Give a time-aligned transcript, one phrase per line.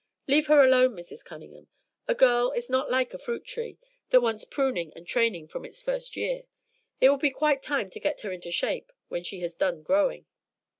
[0.27, 1.23] Leave her alone, Mrs.
[1.23, 1.67] Cunningham;
[2.07, 3.77] a girl is not like a fruit tree,
[4.09, 6.45] that wants pruning and training from its first year;
[6.99, 10.25] it will be quite time to get her into shape when she has done growing."